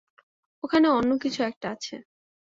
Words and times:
ওখানে 0.63 0.87
অন্য 0.89 1.11
কিছু 1.21 1.39
একটা 1.43 1.67
আছে। 1.71 1.95